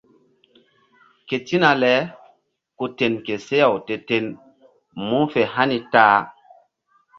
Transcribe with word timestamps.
Ketina 1.27 1.71
le 1.81 1.93
ku 2.77 2.85
ten 2.97 3.13
ke 3.25 3.35
seh-aw 3.45 3.75
te-ten 3.85 4.25
mu̧h 5.07 5.27
fe 5.33 5.41
hani 5.53 5.79
ta-a. 5.93 6.19